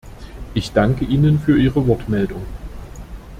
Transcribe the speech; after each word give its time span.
Ich 0.55 0.71
danke 0.71 1.05
Ihnen 1.05 1.37
für 1.37 1.59
Ihre 1.59 1.85
Wortmeldung. 1.85 2.41